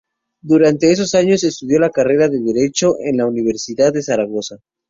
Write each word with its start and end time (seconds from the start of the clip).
Durante 0.41 0.89
esos 0.91 1.13
años 1.13 1.43
estudió 1.43 1.77
la 1.77 1.91
carrera 1.91 2.27
de 2.27 2.39
Derecho 2.41 2.95
en 2.99 3.17
la 3.17 3.27
Universidad 3.27 3.93
de 3.93 4.01
Zaragoza. 4.01 4.55